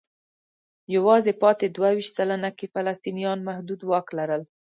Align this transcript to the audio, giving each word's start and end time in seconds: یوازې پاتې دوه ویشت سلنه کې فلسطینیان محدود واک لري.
یوازې 0.95 1.31
پاتې 1.41 1.65
دوه 1.75 1.89
ویشت 1.95 2.13
سلنه 2.17 2.49
کې 2.57 2.71
فلسطینیان 2.73 3.39
محدود 3.47 3.81
واک 3.89 4.07
لري. 4.17 4.41